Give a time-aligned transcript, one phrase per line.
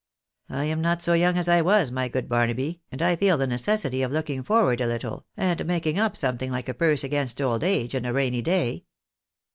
[0.49, 3.45] I am not so young as I was, my good Barnaby, and I feel the
[3.45, 7.63] necessity of looking forward a little, and making up something like a purse against old
[7.63, 8.85] age and a rainy day.